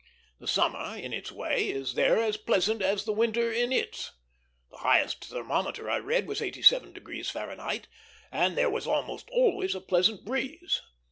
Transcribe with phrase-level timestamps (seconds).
[0.39, 4.11] The summer, in its way, is there as pleasant as the winter in its.
[4.71, 7.87] The highest thermometer I read was 87° Fahrenheit,
[8.31, 10.81] and there was almost always a pleasant breeze.